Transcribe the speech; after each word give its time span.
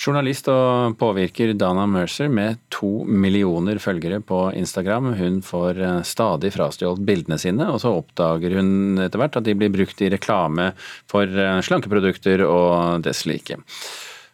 Journalist 0.00 0.46
og 0.48 0.94
påvirker 0.96 1.52
Dana 1.60 1.84
Mercer 1.84 2.30
med 2.32 2.62
to 2.72 3.02
millioner 3.04 3.76
følgere 3.82 4.22
på 4.24 4.46
Instagram. 4.56 5.10
Hun 5.18 5.40
får 5.44 5.80
eh, 5.84 5.98
stadig 6.08 6.54
frastjålet 6.54 7.02
bildene 7.04 7.36
sine, 7.40 7.66
og 7.68 7.82
så 7.82 7.92
oppdager 7.98 8.56
hun 8.56 9.02
etter 9.04 9.20
hvert 9.20 9.36
at 9.36 9.44
de 9.44 9.56
blir 9.60 9.72
brukt 9.74 10.00
i 10.00 10.08
reklame 10.12 10.70
for 11.10 11.28
eh, 11.28 11.58
slankeprodukter 11.66 12.46
og 12.46 13.04
dess 13.04 13.26
like. 13.28 13.60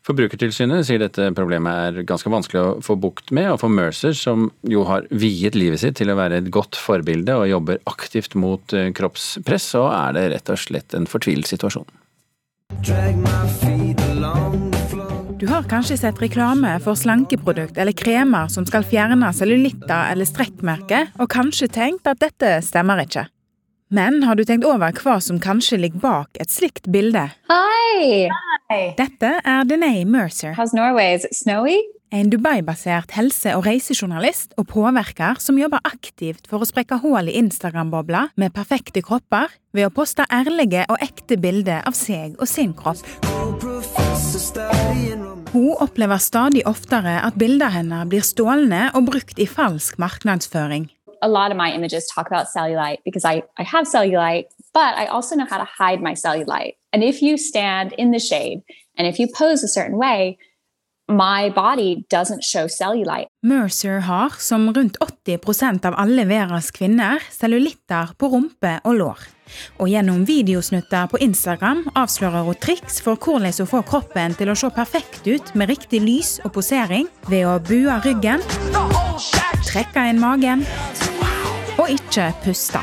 Forbrukertilsynet 0.07 0.87
sier 0.87 1.03
dette 1.03 1.33
problemet 1.35 1.99
er 1.99 2.07
ganske 2.07 2.31
vanskelig 2.31 2.63
å 2.63 2.79
få 2.87 2.95
bukt 3.03 3.35
med, 3.35 3.51
og 3.51 3.59
for 3.65 3.73
Mercer, 3.75 4.15
som 4.15 4.53
jo 4.63 4.87
har 4.87 5.11
viet 5.11 5.59
livet 5.59 5.83
sitt 5.83 5.99
til 5.99 6.15
å 6.15 6.19
være 6.21 6.45
et 6.45 6.53
godt 6.55 6.79
forbilde 6.79 7.35
og 7.41 7.51
jobber 7.51 7.83
aktivt 7.91 8.39
mot 8.39 8.71
eh, 8.71 8.93
kroppspress, 8.95 9.71
så 9.75 9.89
er 9.91 10.15
det 10.15 10.29
rett 10.37 10.55
og 10.55 10.63
slett 10.63 10.95
en 10.95 11.11
fortvilet 11.11 11.51
situasjon. 11.51 11.91
Drag 12.87 13.19
my 13.19 13.39
feet 13.59 14.11
along 14.13 14.76
du 15.39 15.47
har 15.47 15.67
kanskje 15.69 15.99
sett 16.01 16.21
reklame 16.23 16.79
for 16.81 16.97
slankeprodukt 16.97 17.77
eller 17.79 17.93
kremer 17.93 18.49
som 18.49 18.65
skal 18.69 18.85
fjerne 18.89 19.33
cellulitter 19.37 20.13
eller 20.13 20.29
strekkmerker, 20.29 21.11
og 21.21 21.29
kanskje 21.33 21.69
tenkt 21.73 22.09
at 22.09 22.23
dette 22.23 22.55
stemmer 22.65 23.03
ikke. 23.05 23.27
Men 23.93 24.23
har 24.27 24.39
du 24.39 24.45
tenkt 24.49 24.67
over 24.67 24.97
hva 24.97 25.19
som 25.23 25.39
kanskje 25.43 25.79
ligger 25.83 26.03
bak 26.03 26.41
et 26.41 26.51
slikt 26.51 26.89
bilde? 26.91 27.29
Hi. 27.53 28.27
Dette 28.97 29.37
er 29.45 29.69
Denay 29.69 30.07
Mercer. 30.09 30.57
How's 30.57 30.75
Norway? 30.75 31.15
Is 31.15 31.29
it 31.29 31.37
snowy? 31.37 31.79
En 32.15 32.31
Dubai-basert 32.31 33.13
helse- 33.19 33.53
og 33.59 33.67
reisejournalist 33.67 34.55
og 34.57 34.69
påvirker 34.71 35.41
som 35.43 35.59
jobber 35.59 35.83
aktivt 35.85 36.47
for 36.49 36.63
å 36.63 36.69
sprekke 36.69 37.01
hull 37.03 37.29
i 37.29 37.37
Instagram-bobla 37.43 38.29
med 38.41 38.55
perfekte 38.57 39.03
kropper 39.05 39.53
ved 39.75 39.91
å 39.91 39.95
poste 39.95 40.25
ærlige 40.33 40.87
og 40.89 41.03
ekte 41.03 41.37
bilder 41.37 41.83
av 41.85 41.99
seg 41.99 42.39
og 42.41 42.49
sin 42.49 42.73
kropp. 42.79 43.03
Hun 45.53 45.77
opplever 45.81 46.17
stadig 46.17 46.67
oftere 46.69 47.19
at 47.27 47.37
bildene 47.41 47.71
hennes 47.73 48.09
blir 48.09 48.25
stjålne 48.25 48.91
og 48.95 49.07
brukt 49.11 49.39
i 49.39 49.47
falsk 49.49 49.99
markedsføring. 49.99 50.91
A 51.23 51.29
lot 51.29 51.51
of 51.51 51.57
my 51.57 51.73
images 51.75 52.07
talk 52.15 52.31
cellulite 52.53 53.01
because 53.05 53.25
I, 53.25 53.43
I 53.59 53.65
cellulite, 53.85 54.49
but 54.75 54.93
I 54.97 55.07
also 55.07 55.35
know 55.35 55.47
how 55.47 55.59
to 55.59 55.69
hide 55.79 56.01
my 56.03 56.15
cellulite. 56.15 56.77
And 56.93 57.03
if 57.03 57.23
you 57.23 57.37
stand 57.37 57.93
in 57.99 58.11
the 58.13 58.19
shade 58.19 58.63
and 58.99 59.07
if 59.07 59.19
you 59.19 59.29
pose 59.39 59.63
a 59.65 59.69
certain 59.69 59.99
way, 59.99 60.39
my 61.09 61.51
body 61.51 62.05
doesn't 62.11 62.43
show 62.43 62.69
cellulite. 62.69 63.27
Mercer 63.43 63.99
har, 63.99 64.33
som 64.39 64.73
rundt 64.73 64.97
80% 65.27 65.87
av 65.87 65.95
alle 65.95 66.25
verdens 66.25 66.71
kvinner, 66.71 67.23
cellulitter 67.31 68.15
på 68.19 68.31
rumpe 68.33 68.79
og 68.85 68.99
lår. 69.01 69.27
Og 69.79 69.91
gjennom 69.91 70.25
videosnutter 70.27 71.07
på 71.11 71.21
Instagram 71.23 71.85
avslører 71.95 72.49
hun 72.49 72.59
triks 72.59 72.99
for 73.05 73.15
hvordan 73.15 73.55
hun 73.55 73.71
får 73.71 73.87
kroppen 73.91 74.35
til 74.39 74.51
å 74.51 74.59
se 74.59 74.73
perfekt 74.75 75.29
ut 75.29 75.55
med 75.55 75.71
riktig 75.71 76.03
lys 76.03 76.37
og 76.45 76.57
posering 76.59 77.07
ved 77.31 77.47
å 77.47 77.59
bue 77.63 78.01
ryggen, 78.07 78.43
trekke 79.71 80.11
inn 80.11 80.21
magen 80.23 80.67
og 81.77 81.89
ikke 81.93 82.33
puste. 82.43 82.83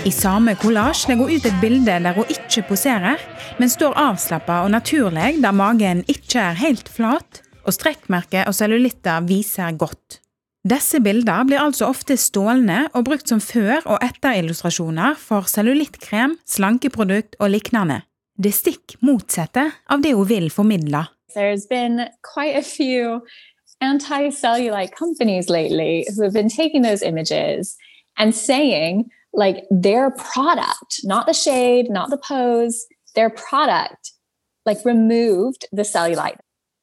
I 0.00 0.10
samme 0.16 0.54
kollasj 0.56 1.10
legger 1.10 1.26
hun 1.28 1.34
ut 1.36 1.44
et 1.44 1.56
bilde 1.60 1.94
der 2.00 2.14
hun 2.16 2.30
ikke 2.32 2.62
poserer, 2.70 3.20
men 3.60 3.68
står 3.68 3.98
avslappa 4.00 4.62
og 4.64 4.70
naturlig 4.72 5.34
der 5.42 5.52
magen 5.52 6.00
ikke 6.08 6.40
er 6.40 6.56
helt 6.56 6.88
flat, 6.88 7.42
og 7.68 7.76
strekkmerker 7.76 8.48
og 8.48 8.56
cellulitter 8.56 9.20
viser 9.28 9.76
godt. 9.76 10.22
Disse 10.64 11.02
bildene 11.04 11.44
blir 11.48 11.60
altså 11.60 11.90
ofte 11.92 12.16
stålne 12.16 12.86
og 12.94 13.04
brukt 13.10 13.28
som 13.28 13.44
før- 13.44 13.84
og 13.84 14.00
etterillustrasjoner 14.00 15.20
for 15.20 15.44
cellulittkrem, 15.52 16.38
slankeprodukt 16.48 17.36
og 17.38 17.52
lignende. 17.52 18.00
Det 18.40 18.56
stikk 18.56 18.96
motsatte 19.04 19.68
av 19.84 20.00
det 20.00 20.16
hun 20.16 20.28
vil 20.32 20.48
formidle. 20.48 21.04
There's 21.36 21.68
been 21.68 22.08
quite 22.24 22.56
a 22.56 22.64
few 22.64 23.20
anti-cellulite 23.84 24.96
companies 24.96 25.52
lately 25.52 26.04
who 26.08 26.22
have 26.22 26.32
been 26.32 26.48
taking 26.48 26.82
those 26.82 27.04
images 27.04 27.76
and 28.16 28.32
saying 28.32 29.10
like 29.32 29.64
their 29.70 30.10
product, 30.10 31.00
not 31.04 31.26
the 31.26 31.34
shade, 31.34 31.90
not 31.90 32.10
the 32.10 32.18
pose, 32.18 32.86
their 33.14 33.30
product, 33.30 34.12
like 34.66 34.84
removed 34.84 35.66
the 35.72 35.82
cellulite. 35.82 36.38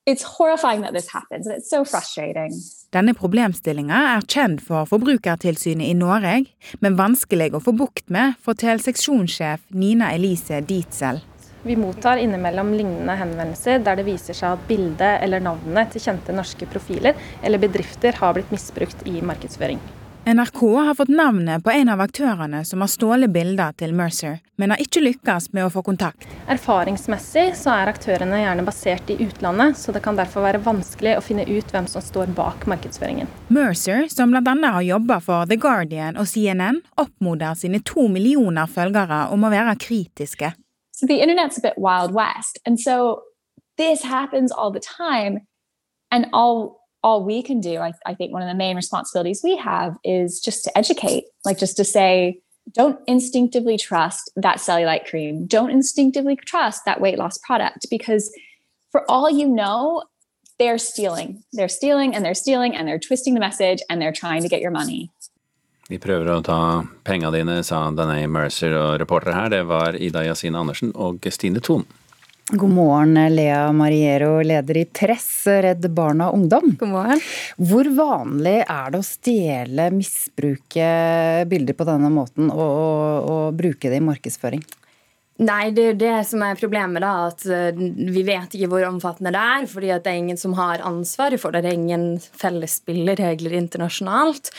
It's 0.06 0.24
horrifying 0.24 0.82
that 0.82 0.94
this 0.94 1.10
happens, 1.10 1.48
and 1.48 1.58
it's 1.58 1.70
so 1.70 1.84
frustrating. 1.84 2.54
Denne 2.96 3.12
problemstillinga 3.12 3.98
er 4.14 4.22
kjent 4.24 4.62
for 4.64 4.88
Forbrukertilsynet 4.88 5.90
i 5.90 5.96
Norge, 6.00 6.46
men 6.80 6.96
vanskelig 6.96 7.50
å 7.52 7.60
få 7.60 7.74
bukt 7.76 8.08
med, 8.08 8.38
forteller 8.40 8.80
seksjonssjef 8.86 9.66
Nina 9.76 10.14
Elise 10.16 10.62
Dietzel. 10.64 11.20
Vi 11.68 11.76
mottar 11.76 12.22
innimellom 12.24 12.72
lignende 12.72 13.18
henvendelser 13.20 13.84
der 13.84 14.00
det 14.00 14.08
viser 14.08 14.38
seg 14.38 14.56
at 14.56 14.68
bildet 14.70 15.20
eller 15.26 15.44
navnet 15.44 15.92
til 15.92 16.06
kjente 16.06 16.32
norske 16.32 16.70
profiler 16.72 17.18
eller 17.44 17.60
bedrifter 17.60 18.16
har 18.22 18.38
blitt 18.38 18.54
misbrukt 18.56 19.04
i 19.12 19.20
markedsføring. 19.20 19.82
NRK 20.28 20.76
har 20.76 20.96
fått 20.96 21.08
navnet 21.08 21.64
på 21.64 21.72
en 21.72 21.90
av 21.90 22.02
aktørene 22.04 22.60
som 22.68 22.82
har 22.84 22.90
stjålet 22.92 23.32
bilder 23.32 23.72
til 23.80 23.94
Mercer, 23.96 24.42
men 24.60 24.74
har 24.74 24.82
ikke 24.84 25.00
lykkes 25.00 25.54
med 25.56 25.64
å 25.64 25.70
få 25.72 25.80
kontakt. 25.88 26.26
Erfaringsmessig 26.52 27.54
så 27.56 27.72
er 27.72 27.92
aktørene 27.94 28.42
gjerne 28.42 28.66
basert 28.68 29.08
i 29.08 29.16
utlandet, 29.24 29.78
så 29.80 29.94
det 29.96 30.02
kan 30.04 30.20
derfor 30.20 30.44
være 30.44 30.60
vanskelig 30.66 31.14
å 31.16 31.22
finne 31.24 31.46
ut 31.48 31.72
hvem 31.72 31.88
som 31.88 32.04
står 32.04 32.34
bak 32.36 32.68
markedsføringen. 32.68 33.32
Mercer, 33.48 34.10
som 34.12 34.36
bl.a. 34.36 34.56
har 34.66 34.84
jobba 34.84 35.22
for 35.24 35.48
The 35.48 35.56
Guardian 35.64 36.20
og 36.20 36.28
CNN, 36.28 36.82
oppmoder 37.00 37.56
sine 37.56 37.80
to 37.88 38.10
millioner 38.12 38.68
følgere 38.68 39.30
om 39.32 39.48
å 39.48 39.54
være 39.54 39.78
kritiske. 39.80 40.52
So 40.92 41.08
the 41.08 41.22
internet's 41.24 41.56
a 41.56 41.64
bit 41.64 41.80
wild 41.80 42.12
west, 42.12 42.60
and 42.66 42.82
so 42.84 43.22
this 43.78 44.04
happens 44.04 44.52
all 44.52 44.76
the 44.76 44.84
time, 44.84 45.48
and 46.12 46.28
all 46.34 46.77
all 47.04 47.24
we 47.24 47.42
can 47.42 47.62
do, 47.62 47.78
I, 47.78 47.94
I 48.06 48.14
think 48.14 48.34
one 48.34 48.42
of 48.42 48.48
the 48.48 48.56
main 48.56 48.76
responsibilities 48.76 49.42
we 49.44 49.56
have 49.58 49.98
is 50.04 50.40
just 50.40 50.64
to 50.66 50.78
educate, 50.78 51.26
like 51.46 51.58
just 51.58 51.78
to 51.78 51.84
say, 51.84 52.40
don't 52.74 53.00
instinctively 53.08 53.78
trust 53.78 54.32
that 54.36 54.58
cellulite 54.58 55.08
cream. 55.08 55.46
Don't 55.46 55.70
instinctively 55.70 56.36
trust 56.36 56.84
that 56.86 57.00
weight 57.00 57.18
loss 57.18 57.38
product 57.38 57.88
because 57.90 58.30
for 58.92 59.10
all 59.10 59.30
you 59.30 59.48
know, 59.48 60.04
they're 60.60 60.78
stealing. 60.78 61.44
They're 61.54 61.70
stealing 61.70 62.16
and 62.16 62.26
they're 62.26 62.34
stealing 62.34 62.76
and 62.76 62.88
they're 62.88 63.00
twisting 63.00 63.34
the 63.36 63.40
message 63.40 63.82
and 63.90 64.02
they're 64.02 64.12
trying 64.12 64.42
to 64.42 64.50
get 64.50 64.62
your 64.62 64.72
money. 64.72 65.12
De 65.88 65.96
prøver 66.04 66.28
å 66.28 66.42
ta 66.44 66.84
penga 67.08 67.30
dine, 67.32 67.62
sa 67.64 67.86
Danay 67.96 68.26
Mercer, 68.28 68.74
og 68.76 68.98
reportere 69.00 69.38
her 69.38 69.54
det 69.54 69.62
var 69.70 69.96
Ida 69.96 70.26
Yasin 70.26 70.58
Andersen 70.60 70.92
og 70.96 71.24
Stine 71.32 71.62
Thon. 71.64 71.86
God 72.50 72.70
morgen, 72.70 73.36
Lea 73.36 73.72
Mariero, 73.72 74.42
leder 74.42 74.78
i 74.78 74.86
Press, 74.86 75.48
Redd 75.48 75.90
Barna 75.92 76.30
Ungdom. 76.32 76.78
God 76.80 76.90
morgen. 76.90 77.22
Hvor 77.60 77.90
vanlig 77.92 78.62
er 78.64 78.94
det 78.94 79.02
å 79.02 79.04
stjele, 79.04 79.88
misbruke 79.92 80.86
bilder 81.52 81.76
på 81.76 81.88
denne 81.90 82.08
måten 82.08 82.48
og, 82.48 82.62
og, 82.64 83.28
og 83.28 83.58
bruke 83.60 83.92
det 83.92 84.00
i 84.00 84.06
markedsføring? 84.06 84.64
Nei, 85.44 85.74
det 85.76 85.90
er 85.90 86.00
det 86.00 86.14
som 86.30 86.46
er 86.48 86.56
problemet. 86.56 87.04
da, 87.04 87.28
at 87.28 87.44
eh, 87.52 87.84
Vi 88.16 88.24
vet 88.24 88.56
ikke 88.56 88.72
hvor 88.72 88.88
omfattende 88.88 89.36
det 89.36 89.44
er. 89.44 89.68
fordi 89.68 89.92
det 89.92 90.14
er 90.14 90.22
ingen 90.22 90.40
som 90.40 90.56
har 90.56 90.86
ansvaret 90.88 91.44
for 91.44 91.52
det. 91.52 91.66
Det 91.66 91.74
er 91.74 91.82
ingen 91.82 92.08
felles 92.24 92.80
spilleregler 92.80 93.60
internasjonalt. 93.60 94.54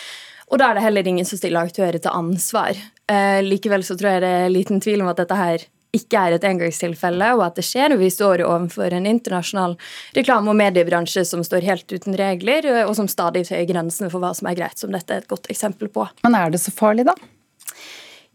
Og 0.53 0.61
da 0.61 0.69
er 0.69 0.77
det 0.77 0.85
heller 0.85 1.09
ingen 1.09 1.25
som 1.25 1.41
stiller 1.41 1.65
aktører 1.65 1.97
til 1.97 2.13
ansvar. 2.13 2.77
Eh, 3.09 3.41
likevel 3.49 3.81
så 3.81 3.97
tror 3.97 4.19
jeg 4.19 4.27
det 4.29 4.37
er 4.45 4.53
liten 4.53 4.85
tvil 4.85 5.01
om 5.07 5.09
at 5.09 5.25
dette 5.25 5.41
her 5.41 5.69
ikke 5.99 6.25
er 6.25 6.37
et 6.37 6.47
engangstilfelle, 6.49 7.33
og 7.37 7.45
at 7.49 7.59
det 7.61 7.67
skjer. 7.69 7.97
Vi 8.01 8.11
står 8.15 8.45
overfor 8.47 8.95
en 8.95 9.09
internasjonal 9.11 9.77
reklame- 10.19 10.55
og 10.55 10.61
mediebransje 10.61 11.27
som 11.29 11.45
står 11.47 11.67
helt 11.69 11.93
uten 11.93 12.17
regler, 12.19 12.71
og 12.87 12.95
som 12.99 13.11
stadig 13.11 13.47
tøyer 13.49 13.69
grensene 13.69 14.13
for 14.13 14.23
hva 14.23 14.35
som 14.37 14.51
er 14.51 14.61
greit, 14.61 14.79
som 14.79 14.95
dette 14.95 15.15
er 15.15 15.25
et 15.25 15.31
godt 15.31 15.51
eksempel 15.53 15.91
på. 15.93 16.09
Men 16.25 16.39
er 16.39 16.55
det 16.55 16.63
så 16.63 16.75
farlig, 16.75 17.09
da? 17.09 17.17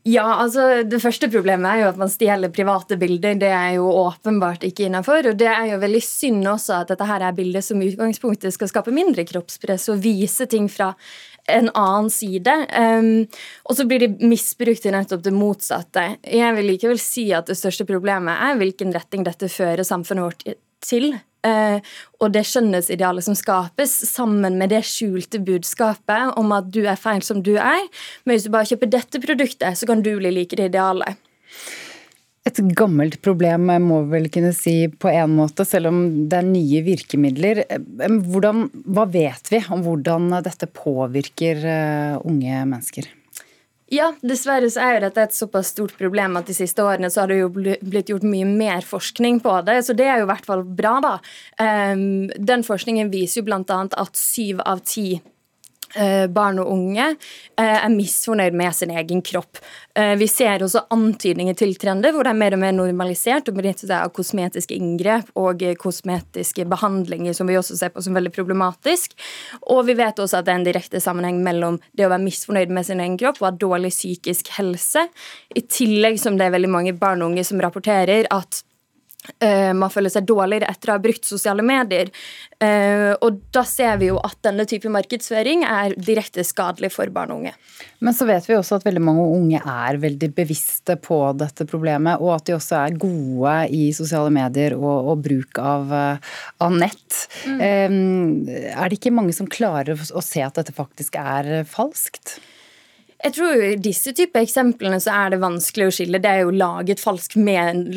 Ja, 0.03 0.25
altså 0.43 0.83
Det 0.83 0.99
første 0.99 1.29
problemet 1.31 1.69
er 1.69 1.83
jo 1.83 1.91
at 1.93 1.99
man 1.99 2.11
stjeler 2.11 2.51
private 2.51 2.97
bilder. 2.99 3.37
Det 3.39 3.51
er 3.55 3.77
jo 3.77 3.87
åpenbart 3.87 4.65
ikke 4.67 4.89
innafor. 4.89 5.29
Og 5.31 5.37
det 5.39 5.47
er 5.47 5.69
jo 5.71 5.79
veldig 5.79 6.01
synd 6.03 6.43
også 6.51 6.81
at 6.81 6.91
dette 6.91 7.07
her 7.07 7.23
er 7.23 7.37
bilder 7.37 7.63
som 7.63 7.79
i 7.79 7.87
utgangspunktet 7.93 8.51
skal 8.51 8.71
skape 8.71 8.91
mindre 8.91 9.23
kroppspress 9.29 9.87
og 9.93 10.03
vise 10.03 10.47
ting 10.51 10.67
fra 10.71 10.91
en 11.51 11.69
annen 11.75 12.09
side. 12.13 12.53
Um, 12.71 13.25
og 13.67 13.77
så 13.77 13.85
blir 13.87 14.03
de 14.05 14.27
misbrukt 14.27 14.83
til 14.85 14.95
nettopp 14.95 15.23
det 15.25 15.35
motsatte. 15.35 16.05
Jeg 16.23 16.55
vil 16.57 16.69
likevel 16.71 17.01
si 17.01 17.29
at 17.35 17.49
det 17.49 17.57
største 17.59 17.87
problemet 17.89 18.39
er 18.47 18.59
hvilken 18.59 18.93
retning 18.95 19.25
dette 19.27 19.51
fører 19.51 19.83
samfunnet 19.87 20.29
vårt 20.29 20.57
til. 20.83 21.13
Uh, 21.43 21.83
og 22.23 22.31
det 22.31 22.45
skjønnhetsidealet 22.47 23.25
som 23.25 23.35
skapes, 23.35 23.91
sammen 24.07 24.55
med 24.59 24.71
det 24.71 24.85
skjulte 24.87 25.41
budskapet 25.43 26.37
om 26.39 26.55
at 26.55 26.69
du 26.71 26.85
er 26.85 26.99
feil 26.99 27.23
som 27.25 27.43
du 27.43 27.57
er. 27.57 27.83
Men 28.23 28.37
hvis 28.37 28.47
du 28.47 28.53
bare 28.53 28.69
kjøper 28.71 28.93
dette 28.93 29.23
produktet, 29.23 29.75
så 29.75 29.89
kan 29.89 30.05
du 30.05 30.13
bli 30.19 30.31
like 30.31 30.59
det 30.59 30.71
idealet. 30.71 31.19
Et 32.43 32.59
gammelt 32.75 33.21
problem, 33.23 33.69
må 33.85 34.01
vi 34.03 34.17
vel 34.17 34.29
kunne 34.31 34.51
si 34.55 34.89
på 34.91 35.07
en 35.07 35.37
måte, 35.37 35.63
selv 35.63 35.93
om 35.93 35.99
det 36.27 36.41
er 36.41 36.47
nye 36.49 36.81
virkemidler. 36.83 37.63
Hvordan, 38.03 38.65
hva 38.83 39.05
vet 39.07 39.47
vi 39.53 39.61
om 39.71 39.83
hvordan 39.85 40.27
dette 40.43 40.67
påvirker 40.67 41.63
eh, 41.63 42.17
unge 42.19 42.65
mennesker? 42.67 43.07
Ja, 43.93 44.09
dessverre 44.25 44.67
så 44.73 44.81
er 44.83 44.95
jo 44.95 45.03
dette 45.05 45.23
et 45.23 45.35
såpass 45.37 45.69
stort 45.71 45.93
problem 45.99 46.35
at 46.39 46.47
de 46.49 46.55
siste 46.57 46.83
årene 46.83 47.11
så 47.13 47.23
har 47.23 47.31
det 47.31 47.41
jo 47.41 47.49
blitt 47.53 48.09
gjort 48.11 48.25
mye 48.25 48.47
mer 48.49 48.83
forskning 48.87 49.39
på 49.43 49.53
det, 49.67 49.79
så 49.85 49.95
det 49.95 50.07
er 50.09 50.19
jo 50.19 50.25
i 50.27 50.31
hvert 50.31 50.47
fall 50.47 50.63
bra, 50.65 50.95
da. 51.03 51.13
Den 51.59 52.65
forskningen 52.65 53.11
viser 53.13 53.41
jo 53.41 53.47
bl.a. 53.51 53.83
at 53.85 54.17
syv 54.17 54.63
av 54.65 54.81
ti 54.87 55.19
barn 56.33 56.59
og 56.61 56.71
unge 56.73 57.05
eh, 57.11 57.77
er 57.77 57.91
misfornøyd 57.93 58.55
med 58.57 58.75
sin 58.75 58.93
egen 58.93 59.21
kropp. 59.25 59.61
Eh, 59.95 60.13
vi 60.19 60.27
ser 60.31 60.63
også 60.65 60.85
antydninger 60.93 61.57
til 61.59 61.75
trender 61.79 62.13
hvor 62.13 62.25
det 62.25 62.33
er 62.33 62.39
mer 62.39 62.57
og 62.57 62.63
mer 62.63 62.73
normalisert 62.75 63.49
å 63.49 63.55
benytte 63.55 63.85
seg 63.85 63.95
av 63.99 64.13
kosmetiske 64.15 64.75
inngrep 64.77 65.29
og 65.39 65.63
kosmetiske 65.81 66.65
behandlinger, 66.71 67.37
som 67.37 67.49
vi 67.49 67.59
også 67.59 67.77
ser 67.79 67.93
på 67.93 68.03
som 68.03 68.17
veldig 68.17 68.33
problematisk. 68.33 69.13
Og 69.69 69.85
vi 69.89 69.97
vet 69.99 70.19
også 70.19 70.39
at 70.39 70.49
det 70.49 70.55
er 70.55 70.61
en 70.61 70.67
direkte 70.67 71.03
sammenheng 71.03 71.43
mellom 71.45 71.79
det 71.93 72.07
å 72.07 72.11
være 72.13 72.25
misfornøyd 72.25 72.73
med 72.73 72.89
sin 72.89 73.03
egen 73.03 73.19
kropp 73.21 73.41
og 73.41 73.49
ha 73.51 73.55
dårlig 73.65 73.93
psykisk 73.93 74.53
helse. 74.57 75.07
I 75.53 75.65
tillegg 75.69 76.19
som 76.21 76.39
det 76.39 76.47
er 76.47 76.57
veldig 76.57 76.73
mange 76.73 76.97
barn 76.97 77.21
og 77.21 77.33
unge 77.33 77.45
som 77.47 77.61
rapporterer 77.61 78.29
at 78.33 78.63
man 79.73 79.91
føler 79.91 80.11
seg 80.11 80.25
dårligere 80.27 80.67
etter 80.71 80.91
å 80.91 80.97
ha 80.97 81.01
brukt 81.03 81.27
sosiale 81.27 81.63
medier. 81.65 82.11
Uh, 82.63 83.11
og 83.25 83.41
da 83.55 83.63
ser 83.67 83.97
vi 83.99 84.07
jo 84.07 84.19
at 84.23 84.37
denne 84.45 84.65
type 84.69 84.89
markedsføring 84.91 85.65
er 85.67 85.95
direkte 85.99 86.45
skadelig 86.47 86.93
for 86.95 87.11
barn 87.13 87.33
og 87.33 87.41
unge. 87.41 87.53
Men 88.03 88.15
så 88.15 88.27
vet 88.29 88.47
vi 88.47 88.55
også 88.55 88.77
at 88.77 88.87
veldig 88.87 89.03
mange 89.03 89.25
unge 89.35 89.59
er 89.59 89.99
veldig 89.99 90.29
bevisste 90.37 90.95
på 91.01 91.19
dette 91.39 91.67
problemet, 91.69 92.21
og 92.23 92.35
at 92.37 92.47
de 92.47 92.55
også 92.57 92.79
er 92.79 92.97
gode 93.01 93.57
i 93.75 93.83
sosiale 93.95 94.31
medier 94.33 94.77
og, 94.77 95.11
og 95.11 95.25
bruk 95.25 95.59
av, 95.59 95.91
uh, 95.91 96.33
av 96.63 96.77
nett. 96.77 97.23
Mm. 97.47 98.47
Er 98.73 98.87
det 98.87 98.99
ikke 98.99 99.13
mange 99.15 99.35
som 99.35 99.49
klarer 99.49 99.97
å 99.97 100.23
se 100.23 100.43
at 100.43 100.59
dette 100.59 100.75
faktisk 100.75 101.17
er 101.19 101.63
falskt? 101.69 102.37
Jeg 103.23 103.35
tror 103.37 103.61
I 103.63 103.75
disse 103.79 104.11
type 104.15 104.41
eksemplene 104.43 104.97
så 104.99 105.13
er 105.15 105.31
det 105.31 105.39
vanskelig 105.39 105.85
å 105.87 105.93
skille. 105.95 106.19
Det 106.19 106.27
er 106.27 106.41
jo 106.43 106.55
laget 106.55 106.99
falskt 106.99 107.37
med, 107.39 107.93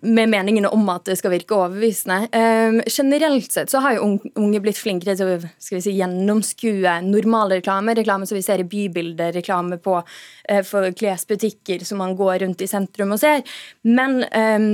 med 0.00 0.32
meningene 0.32 0.70
om 0.72 0.88
at 0.92 1.04
det 1.10 1.18
skal 1.20 1.34
virke 1.34 1.56
overbevisende. 1.58 2.30
Um, 2.32 2.80
generelt 2.88 3.52
sett 3.52 3.72
så 3.72 3.82
har 3.84 3.98
jo 3.98 4.14
unge 4.40 4.62
blitt 4.64 4.80
flinkere 4.80 5.16
til 5.18 5.34
å 5.34 5.38
skal 5.44 5.76
vi 5.76 5.84
si, 5.84 5.96
gjennomskue 6.00 6.98
normal 7.04 7.58
reklame. 7.58 7.96
Reklame 7.98 8.28
som 8.28 8.38
vi 8.38 8.44
ser 8.46 8.64
i 8.64 8.68
bybilder, 8.68 9.34
reklame 9.36 9.76
på, 9.84 10.00
uh, 10.00 10.62
for 10.64 10.88
klesbutikker 10.96 11.84
som 11.84 12.00
man 12.00 12.16
går 12.16 12.46
rundt 12.46 12.64
i 12.64 12.70
sentrum 12.70 13.12
og 13.12 13.20
ser. 13.20 13.44
Men 13.84 14.22
um, 14.32 14.70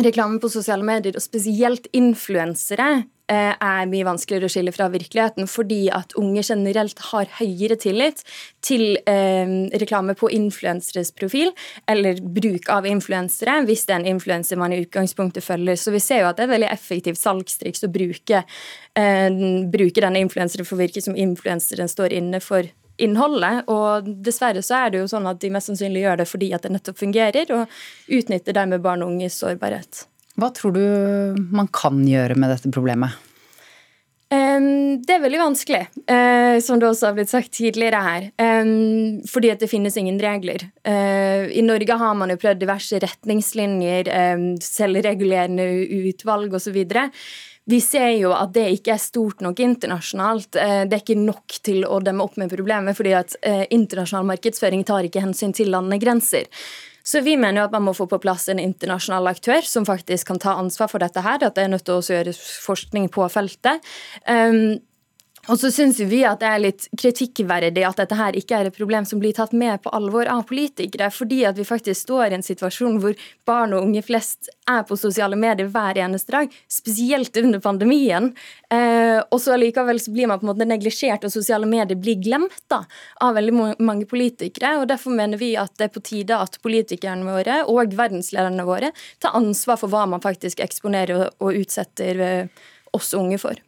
reklame 0.00 0.40
på 0.40 0.50
sosiale 0.50 0.86
medier, 0.86 1.20
og 1.20 1.22
spesielt 1.22 1.92
influensere, 1.92 3.04
er 3.32 3.88
mye 3.88 4.04
vanskeligere 4.04 4.50
å 4.50 4.52
skille 4.52 4.72
fra 4.74 4.90
virkeligheten, 4.92 5.48
fordi 5.48 5.86
at 5.94 6.12
unge 6.20 6.42
generelt 6.44 6.98
har 7.10 7.30
høyere 7.38 7.78
tillit 7.80 8.20
til 8.64 8.98
eh, 9.08 9.54
reklame 9.80 10.16
på 10.18 10.28
influenseres 10.34 11.12
profil, 11.16 11.52
eller 11.88 12.20
bruk 12.20 12.68
av 12.72 12.88
influensere, 12.88 13.62
hvis 13.64 13.86
det 13.88 13.96
er 13.96 14.02
en 14.02 14.12
influenser 14.14 14.60
man 14.60 14.74
i 14.76 14.82
utgangspunktet 14.84 15.44
følger. 15.44 15.80
Så 15.80 15.94
vi 15.94 16.02
ser 16.04 16.24
jo 16.24 16.30
at 16.30 16.38
det 16.38 16.44
er 16.46 16.50
et 16.50 16.56
veldig 16.56 16.72
effektivt 16.72 17.20
salgstriks 17.20 17.86
å 17.86 17.92
bruke, 17.92 18.44
eh, 18.94 19.42
bruke 19.72 20.04
denne 20.04 20.24
influenseren 20.24 20.68
for 20.68 20.76
å 20.76 20.84
virke 20.84 21.04
som 21.04 21.16
influenseren 21.16 21.88
står 21.88 22.12
inne 22.20 22.40
for 22.44 22.68
innholdet. 22.98 23.64
Og 23.72 24.08
dessverre 24.24 24.62
så 24.62 24.84
er 24.84 24.90
det 24.92 25.02
jo 25.02 25.10
sånn 25.10 25.28
at 25.30 25.40
de 25.42 25.52
mest 25.54 25.70
sannsynlig 25.70 26.04
gjør 26.04 26.22
det 26.22 26.30
fordi 26.30 26.52
at 26.54 26.66
det 26.66 26.74
nettopp 26.76 27.00
fungerer, 27.00 27.54
og 27.56 28.18
utnytter 28.20 28.56
dermed 28.56 28.84
barn 28.84 29.04
og 29.04 29.14
unges 29.14 29.40
sårbarhet. 29.40 30.04
Hva 30.40 30.50
tror 30.54 30.74
du 30.74 31.44
man 31.54 31.68
kan 31.70 32.02
gjøre 32.08 32.34
med 32.38 32.50
dette 32.50 32.72
problemet? 32.74 33.14
det 35.04 35.14
er 35.16 35.22
veldig 35.22 35.40
vanskelig, 35.40 35.82
uh, 36.10 36.56
som 36.62 36.80
det 36.80 36.88
også 36.88 37.08
har 37.08 37.16
blitt 37.16 37.32
sagt 37.32 37.52
tidligere 37.56 38.02
her. 38.04 38.28
Fordi 39.30 39.50
at 39.52 39.62
det 39.62 39.70
finnes 39.70 39.96
ingen 40.00 40.18
regler. 40.22 40.66
Uh, 40.86 41.50
I 41.50 41.64
Norge 41.64 41.98
har 42.00 42.14
man 42.18 42.32
jo 42.32 42.38
prøvd 42.40 42.62
diverse 42.62 43.00
retningslinjer, 43.02 44.10
selvregulerende 44.64 45.66
utvalg 46.10 46.56
osv. 46.56 46.80
Vi 47.64 47.80
ser 47.80 48.10
jo 48.18 48.34
at 48.36 48.52
det 48.56 48.66
ikke 48.76 48.92
er 48.94 49.00
stort 49.02 49.44
nok 49.44 49.60
internasjonalt. 49.64 50.56
Uh, 50.56 50.82
det 50.88 50.98
er 50.98 51.04
ikke 51.04 51.20
nok 51.20 51.60
til 51.64 51.84
å 51.88 52.00
demme 52.04 52.24
opp 52.26 52.38
med 52.40 52.52
problemet, 52.52 52.96
fordi 52.98 53.14
at 53.18 53.36
internasjonal 53.44 54.26
markedsføring 54.34 54.84
tar 54.88 55.06
ikke 55.08 55.24
hensyn 55.24 55.54
til 55.56 55.72
landegrenser. 55.74 56.50
Så 57.04 57.20
vi 57.20 57.36
mener 57.36 57.60
jo 57.60 57.66
at 57.68 57.74
man 57.74 57.84
må 57.84 57.92
få 57.96 58.06
på 58.08 58.18
plass 58.22 58.48
en 58.48 58.62
internasjonal 58.62 59.28
aktør 59.28 59.66
som 59.68 59.84
faktisk 59.84 60.30
kan 60.30 60.40
ta 60.40 60.56
ansvar 60.60 60.88
for 60.88 61.04
dette 61.04 61.20
her. 61.24 61.42
At 61.44 61.58
det 61.58 61.66
er 61.66 61.72
nødt 61.74 61.84
til 61.84 62.00
å 62.00 62.04
gjøre 62.04 62.32
forskning 62.64 63.10
på 63.12 63.28
feltet. 63.32 63.84
Um, 64.24 64.80
og 65.48 65.58
så 65.60 65.70
syns 65.72 65.98
vi 66.00 66.22
at 66.24 66.40
det 66.40 66.48
er 66.48 66.62
litt 66.62 66.86
kritikkverdig 66.96 67.84
at 67.84 67.98
dette 68.00 68.16
her 68.16 68.36
ikke 68.38 68.56
er 68.56 68.68
et 68.70 68.76
problem 68.76 69.04
som 69.08 69.20
blir 69.20 69.34
tatt 69.36 69.52
med 69.56 69.82
på 69.84 69.92
alvor 69.96 70.28
av 70.30 70.44
politikere, 70.48 71.10
fordi 71.12 71.42
at 71.48 71.58
vi 71.58 71.66
faktisk 71.68 72.06
står 72.06 72.32
i 72.32 72.38
en 72.38 72.46
situasjon 72.46 72.96
hvor 73.02 73.16
barn 73.48 73.74
og 73.76 73.84
unge 73.84 74.02
flest 74.06 74.48
er 74.70 74.84
på 74.88 74.96
sosiale 74.96 75.36
medier 75.36 75.68
hver 75.72 76.00
eneste 76.00 76.32
dag, 76.32 76.54
spesielt 76.70 77.36
under 77.42 77.60
pandemien. 77.64 78.30
Eh, 78.72 79.20
og 79.28 79.40
så 79.42 79.54
allikevel 79.56 80.00
så 80.00 80.14
blir 80.14 80.30
man 80.30 80.40
på 80.40 80.48
en 80.48 80.52
måte 80.54 80.68
neglisjert, 80.68 81.26
og 81.26 81.34
sosiale 81.34 81.68
medier 81.68 81.98
blir 82.00 82.20
glemt 82.24 82.62
da, 82.72 82.80
av 83.24 83.36
veldig 83.36 83.74
mange 83.84 84.08
politikere. 84.08 84.78
og 84.80 84.88
Derfor 84.92 85.12
mener 85.16 85.40
vi 85.40 85.52
at 85.60 85.74
det 85.76 85.90
er 85.90 85.94
på 85.94 86.04
tide 86.04 86.40
at 86.40 86.56
politikerne 86.64 87.28
våre 87.28 87.60
og 87.68 87.92
verdenslederne 87.98 88.64
våre 88.64 88.94
tar 89.20 89.36
ansvar 89.36 89.80
for 89.80 89.92
hva 89.92 90.06
man 90.08 90.24
faktisk 90.24 90.64
eksponerer 90.64 91.28
og 91.28 91.60
utsetter 91.60 92.24
eh, 92.24 92.64
oss 92.96 93.12
unge 93.18 93.40
for. 93.42 93.60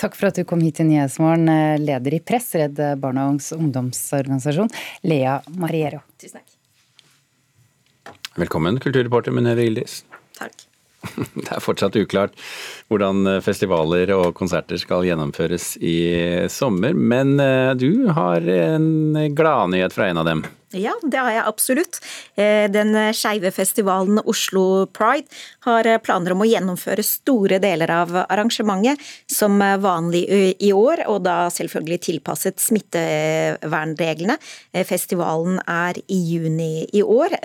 Takk 0.00 0.16
for 0.18 0.30
at 0.30 0.38
du 0.38 0.42
kom 0.48 0.62
hit 0.64 0.80
til 0.80 0.88
Nyhetsmorgen, 0.88 1.48
eh, 1.48 1.78
leder 1.78 2.16
i 2.16 2.20
Press, 2.20 2.50
Redd 2.58 2.80
Barna 3.00 3.28
og 3.30 3.40
ungdomsorganisasjon, 3.58 4.72
Lea 5.06 5.38
Mariero. 5.54 6.02
Tusen 6.18 6.40
takk. 6.40 6.54
Velkommen, 8.34 8.80
kulturreporter 8.82 9.34
Munere 9.34 9.62
Ildis. 9.62 10.02
Takk. 10.38 10.66
Det 11.36 11.50
er 11.52 11.62
fortsatt 11.62 11.96
uklart 12.00 12.34
hvordan 12.90 13.28
festivaler 13.44 14.10
og 14.16 14.32
konserter 14.38 14.80
skal 14.80 15.04
gjennomføres 15.06 15.74
i 15.84 15.96
sommer, 16.50 16.96
men 16.96 17.38
eh, 17.42 17.72
du 17.78 18.08
har 18.16 18.42
en 18.42 19.14
gladnyhet 19.36 19.94
fra 19.94 20.10
en 20.10 20.22
av 20.24 20.28
dem. 20.30 20.44
Ja, 20.74 20.94
det 21.02 21.20
har 21.20 21.30
jeg 21.30 21.46
absolutt. 21.46 21.98
Eh, 22.34 22.66
den 22.72 22.96
skeive 23.14 23.52
festivalen 23.54 24.18
Oslo 24.26 24.86
Pride 24.90 25.30
har 25.66 25.86
eh, 25.86 26.00
planer 26.02 26.34
om 26.34 26.42
å 26.42 26.48
gjennomføre 26.48 27.04
store 27.06 27.60
deler 27.62 27.90
av 27.94 28.10
arrangementet 28.24 28.98
som 29.30 29.60
vanlig 29.80 30.24
i 30.58 30.72
år, 30.74 31.04
og 31.10 31.22
da 31.26 31.46
selvfølgelig 31.54 32.00
tilpasset 32.08 32.58
smittevernreglene. 32.62 34.36
Eh, 34.72 34.82
festivalen 34.88 35.60
er 35.70 36.00
i 36.10 36.18
juni 36.32 36.88
i 36.94 37.02
år, 37.04 37.36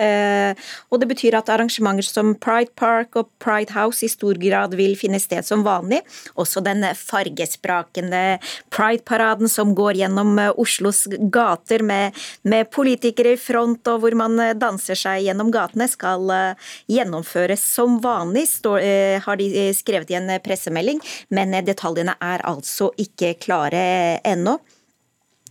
og 0.90 1.00
det 1.00 1.08
betyr 1.10 1.36
at 1.38 1.50
arrangementer 1.52 2.06
som 2.06 2.32
Pride 2.40 2.72
Park 2.78 3.16
og 3.18 3.28
Pride 3.42 3.74
House 3.76 4.04
i 4.04 4.10
stor 4.10 4.38
grad 4.40 4.74
vil 4.78 4.96
finne 4.98 5.20
sted 5.22 5.46
som 5.46 5.62
vanlig. 5.66 6.00
Også 6.40 6.62
den 6.64 6.82
fargesprakende 6.96 8.40
Pride-paraden 8.74 9.50
som 9.50 9.74
går 9.76 10.00
gjennom 10.02 10.38
Oslos 10.60 11.04
gater 11.32 11.84
med, 11.86 12.16
med 12.42 12.70
politikere 12.74 13.19
politikere 13.20 13.36
i 13.36 13.40
front 13.40 13.88
og 13.88 14.00
hvor 14.00 14.14
man 14.16 14.38
eh, 14.40 14.54
danser 14.56 14.96
seg 14.96 15.24
gjennom 15.26 15.50
gatene, 15.52 15.88
skal 15.88 16.30
eh, 16.30 16.56
gjennomføres 16.88 17.60
som 17.60 18.00
vanlig, 18.00 18.46
eh, 18.80 19.20
har 19.20 19.36
de 19.36 19.72
skrevet 19.74 20.10
i 20.10 20.16
en 20.16 20.40
pressemelding. 20.40 21.00
Men 21.30 21.52
detaljene 21.64 22.16
er 22.20 22.40
altså 22.44 22.92
ikke 22.96 23.36
klare 23.40 24.20
ennå. 24.24 24.58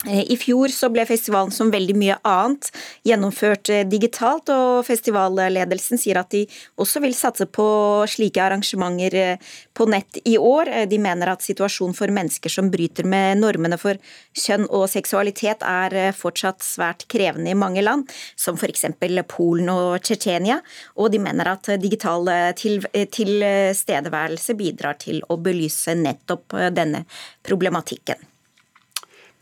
Eh, 0.07 0.31
I 0.31 0.37
fjor 0.39 0.71
så 0.71 0.87
ble 0.87 1.03
festivalen 1.03 1.51
som 1.51 1.73
veldig 1.73 1.93
mye 1.99 2.15
annet 2.27 2.69
gjennomført 3.07 3.67
eh, 3.73 3.81
digitalt, 3.83 4.47
og 4.47 4.85
festivalledelsen 4.87 5.99
sier 5.99 6.21
at 6.21 6.31
de 6.31 6.45
også 6.79 7.01
vil 7.03 7.15
satse 7.17 7.43
på 7.51 7.65
slike 8.07 8.39
arrangementer 8.39 9.17
eh, 9.19 9.49
på 9.75 9.89
nett 9.91 10.21
i 10.23 10.37
år. 10.39 10.71
De 10.87 11.01
mener 11.03 11.33
at 11.33 11.43
situasjonen 11.43 11.97
for 11.97 12.15
mennesker 12.15 12.53
som 12.53 12.71
bryter 12.71 13.09
med 13.11 13.43
normene 13.43 13.79
for 13.81 13.99
kjønn 14.39 14.69
og 14.69 14.87
seksualitet 14.91 15.67
er 15.67 16.15
fortsatt 16.15 16.63
svært 16.63 17.03
krevende 17.11 17.51
i 17.51 17.59
mange 17.59 17.83
land, 17.83 18.07
som 18.39 18.55
f.eks. 18.55 18.87
Polen 19.27 19.67
og 19.73 19.99
Tsjetsjenia, 20.03 20.61
og 20.95 21.11
de 21.11 21.19
mener 21.23 21.51
at 21.51 21.67
digital 21.81 22.29
tilstedeværelse 22.55 24.55
bidrar 24.59 24.99
til 25.01 25.19
å 25.27 25.39
belyse 25.43 25.95
nettopp 25.99 26.55
denne 26.75 27.03
problematikken. 27.43 28.28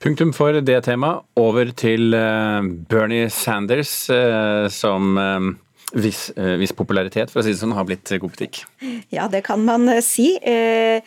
Punktum 0.03 0.29
for 0.35 0.53
det 0.61 0.81
temaet. 0.85 1.25
Over 1.41 1.71
til 1.73 2.13
eh, 2.13 2.67
Bernie 2.89 3.31
Sanders, 3.33 4.09
eh, 4.13 4.67
som 4.69 5.17
eh, 5.17 5.47
viss, 5.93 6.29
eh, 6.35 6.57
viss, 6.59 6.73
popularitet, 6.75 7.31
for 7.31 7.39
å 7.39 7.45
si 7.45 7.53
det 7.53 7.61
sånn, 7.61 7.71
har 7.75 7.85
blitt 7.87 8.11
god 8.19 8.33
butikk? 8.33 8.65
Ja, 9.13 9.27
det 9.31 9.43
kan 9.47 9.63
man 9.63 9.87
eh, 9.87 10.01
si. 10.03 10.35
Eh, 10.43 10.99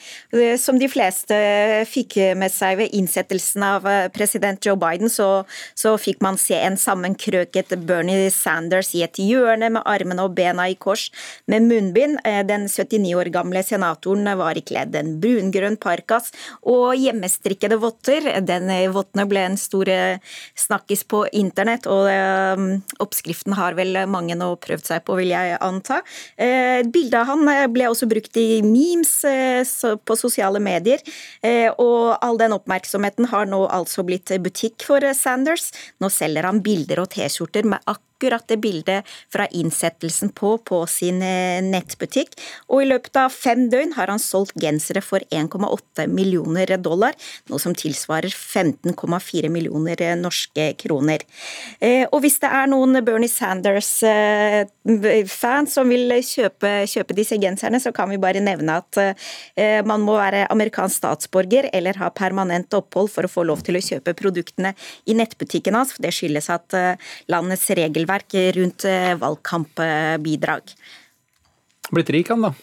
som 0.56 0.78
de 0.80 0.88
fleste 0.88 1.36
fikk 1.90 2.16
med 2.38 2.52
seg 2.52 2.78
ved 2.80 2.94
innsettelsen 2.96 3.64
av 3.66 3.84
president 4.14 4.64
Joe 4.64 4.78
Biden, 4.80 5.10
så, 5.12 5.44
så 5.76 5.96
fikk 6.00 6.22
man 6.24 6.38
se 6.40 6.56
en 6.56 6.78
sammenkrøket 6.80 7.74
Bernie 7.86 8.30
Sanders 8.32 8.94
i 8.96 9.02
et 9.04 9.20
hjørne 9.20 9.68
med 9.74 9.84
armene 9.84 10.24
og 10.24 10.36
bena 10.38 10.68
i 10.70 10.78
kors 10.80 11.08
med 11.50 11.66
munnbind. 11.68 12.20
Den 12.48 12.68
79 12.70 13.12
år 13.18 13.30
gamle 13.34 13.62
senatoren 13.66 14.30
var 14.38 14.58
ikledd 14.58 14.96
en 14.96 15.16
brungrønn 15.20 15.76
parkas 15.82 16.30
og 16.62 16.94
hjemmestrikkede 16.96 17.80
votter. 17.82 18.30
Den 18.46 18.70
vottene 18.94 19.26
ble 19.28 19.44
en 19.50 19.60
stor 19.60 19.90
snakkis 20.58 21.04
på 21.10 21.24
internett, 21.36 21.90
og 21.90 22.08
oppskriften 23.02 23.58
har 23.58 23.76
vel 23.78 24.04
mange 24.10 24.38
nå 24.38 24.54
prøvd 24.62 24.69
prøvd 24.70 24.86
seg 24.86 25.04
på, 25.06 25.18
vil 25.18 25.34
jeg 25.34 25.58
anta. 25.60 26.00
Eh, 26.38 26.80
av 27.20 27.28
han 27.28 27.46
eh, 27.50 27.66
ble 27.72 27.88
også 27.90 28.08
brukt 28.10 28.36
i 28.40 28.62
memes 28.66 29.12
eh, 29.28 29.64
på 30.06 30.18
sosiale 30.18 30.60
medier, 30.62 31.02
og 31.80 32.18
all 32.22 32.38
den 32.40 32.54
oppmerksomheten 32.54 33.28
har 33.32 33.48
nå 33.48 33.62
altså 33.72 34.04
blitt 34.06 34.30
butikk 34.42 34.84
for 34.86 35.04
Sanders. 35.16 35.70
Nå 36.02 36.10
selger 36.12 36.46
han 36.48 36.62
bilder 36.64 37.02
og 37.02 37.10
T-skjorter 37.14 37.66
med 37.68 37.80
akkurat 37.84 38.09
akkurat 38.20 38.44
det 38.48 38.56
bildet 38.60 39.04
fra 39.32 39.46
innsettelsen 39.46 40.28
på 40.36 40.58
på 40.58 40.86
sin 40.86 41.22
eh, 41.22 41.62
nettbutikk. 41.64 42.28
Og 42.68 42.82
i 42.82 42.86
løpet 42.90 43.16
av 43.16 43.30
fem 43.32 43.70
døgn 43.72 43.92
har 43.96 44.06
han 44.12 44.18
solgt 44.20 44.60
gensere 44.60 45.00
for 45.00 45.20
1,8 45.32 46.06
millioner 46.10 46.76
dollar, 46.78 47.14
noe 47.48 47.58
som 47.58 47.74
tilsvarer 47.74 48.28
15,4 48.28 49.48
millioner 49.48 50.02
eh, 50.02 50.16
norske 50.20 50.74
kroner. 50.80 51.18
Eh, 51.80 52.06
og 52.10 52.20
hvis 52.24 52.38
det 52.42 52.48
er 52.52 52.66
noen 52.68 53.04
Bernie 53.04 53.28
Sanders-fans 53.30 55.74
som 55.74 55.88
vil 55.88 56.12
kjøpe, 56.20 56.86
kjøpe 56.90 57.14
disse 57.16 57.36
genserne, 57.40 57.80
så 57.80 57.92
kan 57.96 58.10
vi 58.10 58.18
bare 58.20 58.40
nevne 58.44 58.76
at 58.80 58.96
man 59.86 60.00
må 60.04 60.16
være 60.18 60.46
amerikansk 60.52 60.96
statsborger 61.00 61.70
eller 61.76 61.94
ha 62.00 62.10
permanent 62.14 62.74
opphold 62.76 63.10
for 63.12 63.22
å 63.24 63.28
få 63.30 63.42
lov 63.48 63.60
til 63.64 63.76
å 63.78 63.84
kjøpe 63.84 64.18
produktene 64.18 64.74
i 65.08 65.14
nettbutikken 65.16 65.74
hans. 65.76 65.94
Det 66.00 66.12
skyldes 66.14 66.50
at 66.52 66.74
landets 67.30 67.70
regelverk 67.76 68.09
regelverk 68.10 68.56
rundt 68.56 68.84
eh, 68.84 69.14
valgkampbidrag. 69.18 70.62
Blitt 71.90 72.10
rik 72.10 72.28
han, 72.28 72.42
da? 72.42 72.54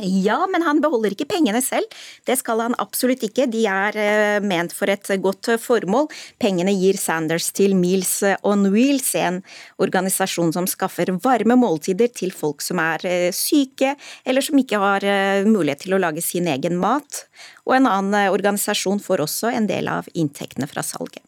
Ja, 0.00 0.46
men 0.48 0.62
han 0.62 0.80
beholder 0.80 1.12
ikke 1.12 1.26
pengene 1.28 1.60
selv. 1.60 1.84
Det 2.24 2.38
skal 2.38 2.60
han 2.62 2.74
absolutt 2.78 3.22
ikke. 3.26 3.46
De 3.50 3.66
er 3.66 3.96
eh, 4.00 4.40
ment 4.40 4.72
for 4.72 4.88
et 4.88 5.04
godt 5.20 5.50
formål. 5.60 6.08
Pengene 6.40 6.72
gir 6.72 6.96
Sanders 6.96 7.50
til 7.52 7.74
Meals 7.76 8.22
on 8.42 8.70
Wheels, 8.72 9.14
en 9.14 9.42
organisasjon 9.78 10.54
som 10.54 10.66
skaffer 10.66 11.12
varme 11.20 11.58
måltider 11.58 12.08
til 12.08 12.32
folk 12.32 12.62
som 12.62 12.80
er 12.80 13.04
eh, 13.04 13.28
syke, 13.34 13.96
eller 14.24 14.40
som 14.40 14.58
ikke 14.58 14.80
har 14.80 15.04
mulighet 15.44 15.84
til 15.84 15.94
å 15.94 16.00
lage 16.00 16.24
sin 16.24 16.48
egen 16.48 16.78
mat. 16.80 17.26
Og 17.66 17.76
en 17.76 17.90
annen 17.90 18.32
organisasjon 18.32 19.02
får 19.04 19.26
også 19.26 19.52
en 19.52 19.68
del 19.68 19.90
av 19.90 20.08
inntektene 20.14 20.70
fra 20.70 20.86
salget. 20.86 21.22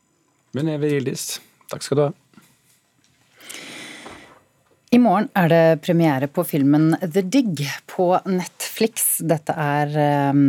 Beneve 0.56 0.88
Gildis, 0.88 1.40
takk 1.68 1.84
skal 1.84 1.99
du 1.99 2.06
ha. 2.06 2.12
I 4.92 4.99
morgen 5.00 5.30
er 5.32 5.49
det 5.49 5.80
premiere 5.87 6.26
på 6.28 6.42
filmen 6.44 6.90
The 7.00 7.22
Dig 7.25 7.64
på 7.88 8.11
Netflix. 8.28 9.22
Dette 9.25 9.54
er 9.56 9.94
um, 10.28 10.42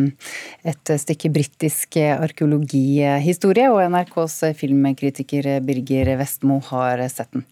et 0.67 0.91
stykke 0.99 1.29
britisk 1.31 1.95
arkeologihistorie, 1.95 3.69
og 3.71 3.79
NRKs 3.93 4.35
filmkritiker 4.59 5.47
Birger 5.63 6.17
Vestmo 6.19 6.59
har 6.73 7.05
sett 7.07 7.31
den. 7.31 7.45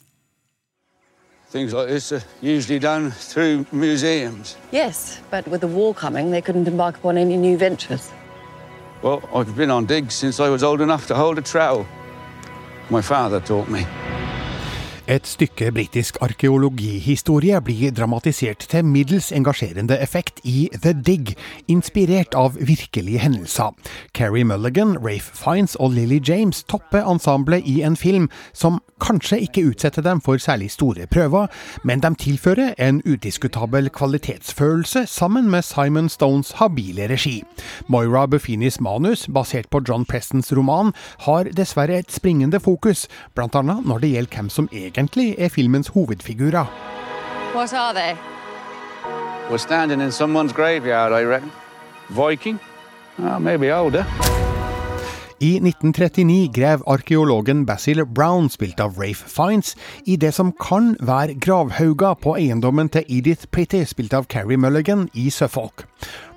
Things 1.56 1.72
like 1.72 1.88
this 1.88 2.12
are 2.12 2.24
usually 2.42 2.80
done 2.80 3.12
through 3.12 3.64
museums. 3.72 4.58
Yes, 4.74 5.22
but 5.32 5.48
with 5.48 5.62
the 5.62 5.72
war 5.72 5.94
coming, 5.94 6.32
they 6.32 6.42
couldn't 6.42 6.68
embark 6.68 6.98
upon 6.98 7.18
any 7.18 7.38
new 7.38 7.58
ventures. 7.58 8.12
Well, 9.02 9.22
I've 9.34 9.56
been 9.56 9.72
on 9.72 9.86
digs 9.86 10.14
since 10.14 10.44
I 10.44 10.50
was 10.50 10.62
old 10.62 10.82
enough 10.82 11.08
to 11.08 11.16
hold 11.16 11.38
a 11.38 11.42
trowel. 11.42 11.86
My 12.90 13.02
father 13.02 13.40
taught 13.40 13.70
me. 13.70 13.86
Et 15.12 15.28
stykke 15.28 15.74
britisk 15.76 16.16
arkeologihistorie 16.24 17.58
blir 17.68 17.92
dramatisert 17.92 18.64
til 18.72 18.86
middels 18.88 19.34
engasjerende 19.36 19.98
effekt 20.00 20.38
i 20.48 20.70
The 20.72 20.94
Dig, 20.96 21.34
inspirert 21.68 22.32
av 22.38 22.56
virkelige 22.56 23.20
hendelser. 23.20 23.74
Carrie 24.16 24.48
Mulligan, 24.48 24.94
Rafe 25.04 25.36
Fiends 25.36 25.76
og 25.76 25.98
Lily 25.98 26.22
James 26.24 26.64
topper 26.64 27.04
ensemblet 27.04 27.68
i 27.68 27.82
en 27.84 27.98
film 28.00 28.30
som 28.54 28.80
kanskje 29.04 29.42
ikke 29.50 29.66
utsetter 29.74 30.06
dem 30.06 30.22
for 30.24 30.40
særlig 30.40 30.70
store 30.72 31.10
prøver, 31.12 31.52
men 31.84 32.00
de 32.00 32.14
tilfører 32.16 32.72
en 32.80 33.02
udiskutabel 33.04 33.90
kvalitetsfølelse 33.92 35.04
sammen 35.12 35.52
med 35.52 35.68
Simon 35.68 36.08
Stones 36.10 36.54
habile 36.62 37.10
regi. 37.12 37.42
Moira 37.90 38.28
Buffinis 38.32 38.80
manus, 38.80 39.28
basert 39.28 39.68
på 39.68 39.84
John 39.90 40.06
Prestons 40.06 40.54
roman, 40.56 40.94
har 41.28 41.52
dessverre 41.52 42.00
et 42.00 42.12
springende 42.12 42.64
fokus, 42.64 43.08
bl.a. 43.36 43.62
når 43.62 44.00
det 44.00 44.16
gjelder 44.16 44.40
hvem 44.40 44.50
som 44.50 44.72
egentlig 44.72 45.01
egentlig 45.02 45.36
er 45.38 45.50
filmens 45.50 45.88
hovedfigurer. 45.88 46.66
What 47.56 47.74
are 47.74 47.94
they? 47.94 48.16
We're 49.50 49.58
standing 49.58 50.02
in 50.02 50.12
someone's 50.12 50.54
graveyard, 50.54 51.12
I 51.12 51.26
reckon. 51.26 51.52
Viking? 52.10 52.60
Oh, 53.20 53.40
maybe 53.40 53.72
older. 53.72 54.06
I 55.42 55.56
1939 55.58 56.52
grev 56.54 56.84
arkeologen 56.86 57.64
Basil 57.66 58.04
Brown, 58.06 58.46
spilt 58.54 58.78
av 58.84 59.00
Rafe 59.02 59.26
Fiends, 59.26 59.72
i 60.06 60.14
det 60.14 60.36
som 60.38 60.52
kan 60.54 60.92
være 61.02 61.34
gravhauga 61.42 62.12
på 62.22 62.36
eiendommen 62.38 62.92
til 62.94 63.08
Edith 63.10 63.48
Pretty, 63.50 63.80
spilt 63.90 64.14
av 64.14 64.28
Carrie 64.30 64.60
Mulligan, 64.62 65.08
i 65.18 65.32
Suffolk. 65.34 65.88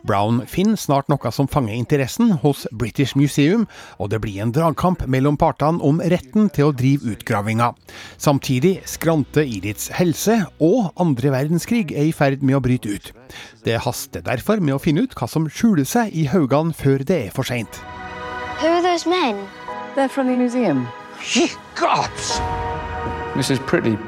Brown 0.08 0.38
finner 0.48 0.80
snart 0.80 1.10
noe 1.12 1.32
som 1.36 1.50
fanger 1.52 1.76
interessen 1.76 2.32
hos 2.40 2.62
British 2.72 3.12
Museum, 3.12 3.66
og 4.00 4.08
det 4.14 4.22
blir 4.24 4.40
en 4.40 4.54
dragkamp 4.56 5.04
mellom 5.04 5.36
partene 5.36 5.84
om 5.84 6.00
retten 6.00 6.48
til 6.56 6.70
å 6.70 6.72
drive 6.72 7.12
utgravinga. 7.12 7.74
Samtidig 8.16 8.78
skranter 8.88 9.44
Ediths 9.44 9.90
helse, 9.98 10.38
og 10.64 10.94
andre 10.96 11.34
verdenskrig 11.36 11.90
er 11.92 12.08
i 12.08 12.16
ferd 12.16 12.40
med 12.40 12.56
å 12.56 12.62
bryte 12.64 12.96
ut. 12.96 13.12
Det 13.68 13.82
haster 13.84 14.24
derfor 14.24 14.64
med 14.64 14.78
å 14.78 14.80
finne 14.80 15.04
ut 15.04 15.12
hva 15.12 15.28
som 15.28 15.44
skjuler 15.44 15.84
seg 15.84 16.16
i 16.16 16.24
haugene 16.32 16.72
før 16.72 17.04
det 17.04 17.26
er 17.26 17.36
for 17.36 17.44
seint. 17.44 17.84
Who 18.60 18.66
are 18.68 18.82
those 18.82 19.06
men? 19.06 19.48
They're 19.94 20.08
from 20.08 20.28
the 20.28 20.36
museum. 20.36 20.88
Ye 21.32 21.50
gods! 21.74 22.38
Mrs. 23.34 23.64
Pretty, 23.66 23.98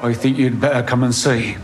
I 0.00 0.12
think 0.14 0.38
you'd 0.38 0.60
better 0.60 0.82
come 0.82 1.02
and 1.02 1.14
see. 1.14 1.56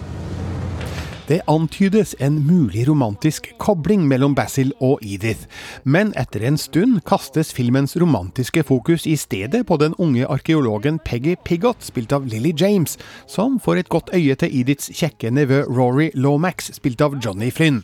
Det 1.29 1.43
antydes 1.45 2.15
en 2.25 2.47
mulig 2.47 2.87
romantisk 2.89 3.51
kobling 3.61 4.07
mellom 4.09 4.33
Basil 4.35 4.71
og 4.81 5.03
Edith, 5.05 5.45
men 5.85 6.15
etter 6.17 6.47
en 6.49 6.57
stund 6.57 7.03
kastes 7.05 7.51
filmens 7.53 7.99
romantiske 8.01 8.63
fokus 8.65 9.05
i 9.05 9.13
stedet 9.21 9.67
på 9.69 9.77
den 9.77 9.93
unge 10.01 10.25
arkeologen 10.25 10.97
Peggy 11.05 11.35
Pigott, 11.45 11.85
spilt 11.85 12.15
av 12.17 12.25
Lily 12.25 12.55
James, 12.57 12.97
som 13.29 13.59
får 13.61 13.83
et 13.83 13.91
godt 13.93 14.15
øye 14.17 14.39
til 14.41 14.57
Ediths 14.63 14.89
kjekke 14.89 15.29
nevø 15.37 15.67
Rory 15.69 16.09
Lomax, 16.15 16.71
spilt 16.79 17.05
av 17.05 17.19
Johnny 17.21 17.51
Flynn. 17.53 17.83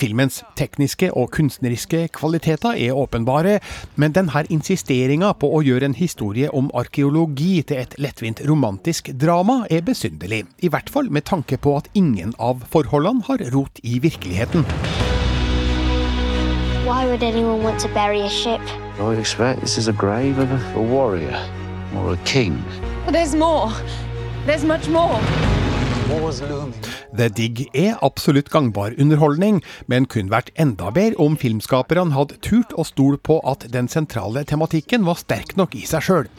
Filmens 0.00 0.40
tekniske 0.56 1.10
og 1.12 1.28
kunstneriske 1.36 2.06
kvaliteter 2.16 2.78
er 2.80 2.96
åpenbare, 2.96 3.58
men 4.00 4.16
denne 4.16 4.46
insisteringa 4.48 5.34
på 5.36 5.52
å 5.52 5.60
gjøre 5.66 5.90
en 5.90 5.98
historie 5.98 6.48
om 6.56 6.72
arkeologi 6.72 7.60
til 7.68 7.82
et 7.82 7.98
lettvint 8.00 8.40
romantisk 8.48 9.12
drama 9.20 9.66
er 9.68 9.84
besynderlig, 9.84 10.46
i 10.64 10.72
hvert 10.72 10.88
fall 10.88 11.12
med 11.12 11.28
tanke 11.28 11.60
på 11.60 11.76
at 11.76 11.92
ingen 11.92 12.32
av 12.40 12.64
forholdene 12.70 13.22
har 13.26 13.38
rot 13.52 13.80
i 13.82 13.98
virkeligheten. 13.98 14.64
Why 16.86 17.06
would 17.06 17.22
anyone 17.22 17.62
want 17.62 17.80
to 17.80 17.88
bury 17.88 18.20
a 18.20 18.28
ship? 18.28 18.60
I 18.98 19.02
would 19.02 19.18
expect 19.18 19.60
this 19.60 19.78
is 19.78 19.88
a 19.88 19.92
grave 19.92 20.38
of 20.38 20.50
a, 20.50 20.60
a 20.78 20.82
warrior 20.82 21.38
or 21.96 22.12
a 22.12 22.16
king. 22.24 22.62
But 23.04 23.12
there's 23.12 23.34
more. 23.34 23.72
There's 24.46 24.64
much 24.64 24.88
more. 24.88 25.20
The 27.16 27.26
Dig 27.34 27.64
er 27.74 27.98
absolutt 28.06 28.50
gangbar 28.52 28.94
underholdning, 29.00 29.60
men 29.90 30.06
kun 30.10 30.30
vært 30.30 30.52
enda 30.60 30.92
bedre 30.94 31.18
om 31.22 31.36
filmskaperne 31.38 32.14
hadde 32.14 32.38
turt 32.44 32.70
å 32.78 32.84
stole 32.86 33.18
på 33.18 33.40
at 33.48 33.66
den 33.74 33.88
sentrale 33.90 34.44
tematikken 34.46 35.02
var 35.08 35.18
sterk 35.18 35.56
nok 35.58 35.74
i 35.74 35.82
seg 35.90 36.06
sjøl. 36.06 36.30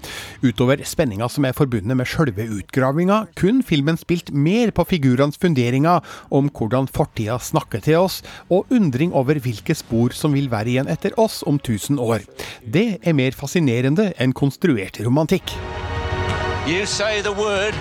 Utover 0.46 0.84
spenninga 0.88 1.28
som 1.32 1.48
er 1.48 1.58
forbundet 1.58 2.00
med 2.00 2.08
sjølve 2.08 2.48
utgravinga, 2.60 3.26
kun 3.36 3.60
filmen 3.68 4.00
spilt 4.00 4.32
mer 4.32 4.72
på 4.72 4.88
figurenes 4.94 5.40
funderinger 5.42 6.00
om 6.32 6.48
hvordan 6.50 6.88
fortida 6.92 7.38
snakker 7.42 7.84
til 7.84 8.00
oss, 8.06 8.22
og 8.50 8.72
undring 8.72 9.12
over 9.18 9.42
hvilke 9.44 9.76
spor 9.76 10.16
som 10.16 10.38
vil 10.38 10.52
være 10.52 10.76
igjen 10.76 10.92
etter 10.92 11.18
oss 11.20 11.42
om 11.48 11.60
tusen 11.60 12.00
år. 12.00 12.24
Det 12.64 13.02
er 13.04 13.18
mer 13.18 13.36
fascinerende 13.36 14.12
enn 14.22 14.36
konstruert 14.38 15.02
romantikk. 15.04 15.56
You 16.68 16.86
say 16.86 17.22
the 17.22 17.34
word 17.34 17.76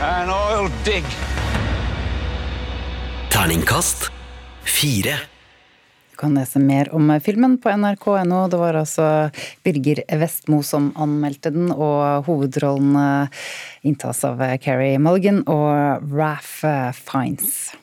and 0.00 0.30
I'll 0.30 0.70
dig. 0.84 1.02
Terningkast 3.34 4.12
fire. 4.62 5.16
Du 6.10 6.16
kan 6.16 6.36
lese 6.38 6.60
mer 6.62 6.86
om 6.94 7.08
filmen 7.18 7.56
på 7.58 7.72
nrk.no. 7.74 8.44
Det 8.46 8.60
var 8.60 8.78
altså 8.78 9.06
Birger 9.66 10.04
Vestmo 10.20 10.60
som 10.62 10.92
anmeldte 10.94 11.50
den, 11.50 11.72
og 11.74 12.28
hovedrollene 12.28 13.26
inntas 13.82 14.22
av 14.28 14.38
Carrie 14.62 15.02
Mulligan 15.02 15.42
og 15.50 16.14
Raff 16.14 16.60
Fiends. 16.94 17.74